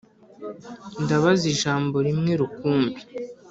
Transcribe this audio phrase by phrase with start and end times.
[1.03, 3.01] ndabaza ijambo rimwe rukumbi